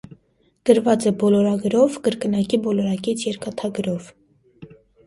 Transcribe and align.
Գրված 0.69 1.05
է 1.11 1.13
բոլորագրով, 1.25 1.99
կրկնակի 2.09 2.61
բոլորագիծ 2.67 3.29
երկաթագրով։ 3.31 4.15